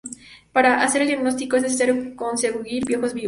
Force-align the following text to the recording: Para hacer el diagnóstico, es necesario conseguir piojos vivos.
Para 0.51 0.81
hacer 0.81 1.03
el 1.03 1.09
diagnóstico, 1.09 1.57
es 1.57 1.61
necesario 1.61 2.15
conseguir 2.15 2.85
piojos 2.85 3.13
vivos. 3.13 3.19